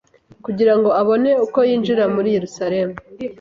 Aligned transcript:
Kugira 0.45 0.73
ngo 0.77 0.89
abone 1.01 1.31
uko 1.45 1.59
yinjira 1.67 2.03
muri 2.15 2.29
Yerusalemu 2.35 2.95